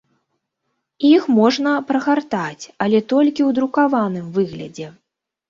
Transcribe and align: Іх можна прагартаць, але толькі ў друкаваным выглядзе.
Іх 1.09 1.27
можна 1.39 1.73
прагартаць, 1.89 2.65
але 2.87 3.03
толькі 3.15 3.41
ў 3.49 3.51
друкаваным 3.61 4.35
выглядзе. 4.41 4.91